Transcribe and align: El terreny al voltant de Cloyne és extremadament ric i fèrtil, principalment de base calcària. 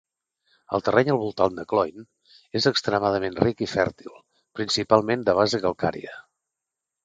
El 0.77 0.83
terreny 0.87 1.11
al 1.15 1.19
voltant 1.23 1.59
de 1.59 1.65
Cloyne 1.73 2.07
és 2.61 2.67
extremadament 2.73 3.39
ric 3.45 3.63
i 3.69 3.69
fèrtil, 3.77 4.19
principalment 4.61 5.31
de 5.31 5.41
base 5.45 5.65
calcària. 5.69 6.21